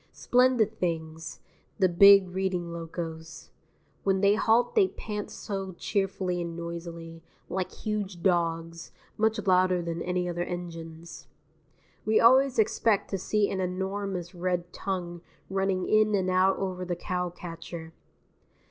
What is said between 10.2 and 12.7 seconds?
other engines. We always